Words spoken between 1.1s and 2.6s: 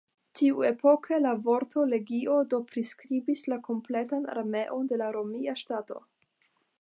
la vorto "legio" do